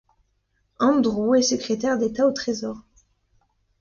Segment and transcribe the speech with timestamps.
[0.79, 2.83] Andrew est secrétaire d'État au trésor.